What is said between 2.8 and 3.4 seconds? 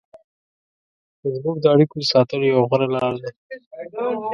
لار ده